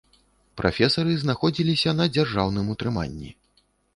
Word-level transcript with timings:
Прафесары 0.61 1.11
знаходзіліся 1.23 1.93
на 1.99 2.09
дзяржаўным 2.15 2.73
утрыманні. 2.75 3.29